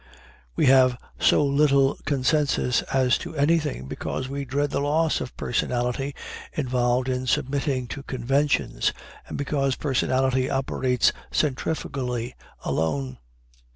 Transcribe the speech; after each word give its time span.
We 0.55 0.65
have 0.65 0.97
so 1.19 1.45
little 1.45 1.95
consensus 2.05 2.81
as 2.91 3.19
to 3.19 3.35
anything, 3.35 3.87
because 3.87 4.27
we 4.27 4.45
dread 4.45 4.71
the 4.71 4.79
loss 4.79 5.21
of 5.21 5.37
personality 5.37 6.15
involved 6.53 7.07
in 7.07 7.27
submitting 7.27 7.85
to 7.89 8.01
conventions, 8.01 8.93
and 9.27 9.37
because 9.37 9.75
personality 9.75 10.49
operates 10.49 11.13
centrifugally 11.29 12.33
alone. 12.65 13.19